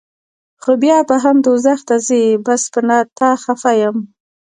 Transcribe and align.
خو 0.61 0.71
بیا 0.81 0.97
به 1.09 1.15
هم 1.23 1.37
دوزخ 1.47 1.79
ته 1.89 1.95
ځې 2.07 2.21
بس 2.45 2.63
پۀ 2.73 2.81
تا 3.19 3.29
خفه 3.43 3.71
يم 3.81 3.97